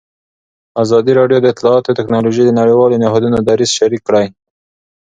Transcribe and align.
ازادي 0.83 1.11
راډیو 1.19 1.39
د 1.41 1.45
اطلاعاتی 1.53 1.91
تکنالوژي 1.99 2.43
د 2.45 2.51
نړیوالو 2.59 2.99
نهادونو 3.03 3.37
دریځ 3.47 3.71
شریک 3.79 4.01
کړی. 4.07 4.25